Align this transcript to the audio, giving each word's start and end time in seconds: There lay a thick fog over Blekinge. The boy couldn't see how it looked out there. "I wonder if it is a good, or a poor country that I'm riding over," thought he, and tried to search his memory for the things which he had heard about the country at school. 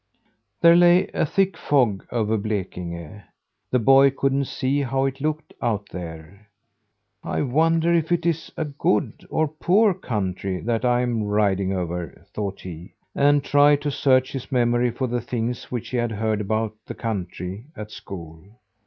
There 0.61 0.75
lay 0.75 1.05
a 1.13 1.27
thick 1.27 1.55
fog 1.55 2.07
over 2.11 2.35
Blekinge. 2.35 3.21
The 3.69 3.77
boy 3.77 4.09
couldn't 4.09 4.45
see 4.45 4.81
how 4.81 5.05
it 5.05 5.21
looked 5.21 5.53
out 5.61 5.89
there. 5.91 6.49
"I 7.23 7.43
wonder 7.43 7.93
if 7.93 8.11
it 8.11 8.25
is 8.25 8.51
a 8.57 8.65
good, 8.65 9.27
or 9.29 9.45
a 9.45 9.63
poor 9.63 9.93
country 9.93 10.59
that 10.61 10.83
I'm 10.83 11.21
riding 11.25 11.71
over," 11.71 12.25
thought 12.33 12.61
he, 12.61 12.95
and 13.13 13.43
tried 13.43 13.81
to 13.83 13.91
search 13.91 14.31
his 14.31 14.51
memory 14.51 14.89
for 14.89 15.05
the 15.05 15.21
things 15.21 15.71
which 15.71 15.89
he 15.89 15.97
had 15.97 16.13
heard 16.13 16.41
about 16.41 16.73
the 16.87 16.95
country 16.95 17.67
at 17.77 17.91
school. 17.91 18.43